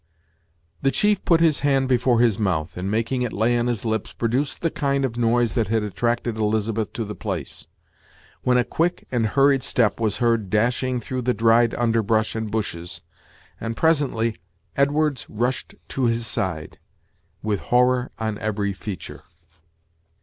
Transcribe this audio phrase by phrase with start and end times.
[0.81, 4.13] The chief put his hand before his mouth, and, making it lay on his lips,
[4.13, 7.67] produced the kind of noise that had attracted Elizabeth to the place,
[8.41, 13.03] when a quick and hurried step was heard dashing through the dried underbrush and bushes,
[13.59, 14.37] and presently
[14.75, 16.79] Edwards rushed to his side,
[17.43, 19.21] with horror an every feature.